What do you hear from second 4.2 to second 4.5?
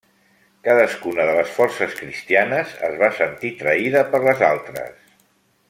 les